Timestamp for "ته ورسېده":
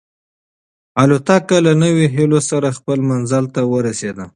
3.53-4.25